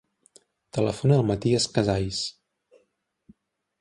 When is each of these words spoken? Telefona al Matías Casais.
Telefona 0.77 1.19
al 1.21 1.27
Matías 1.33 1.69
Casais. 1.75 2.23